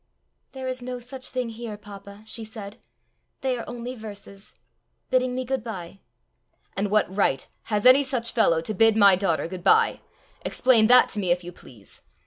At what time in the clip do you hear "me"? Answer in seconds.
5.35-5.45, 11.19-11.29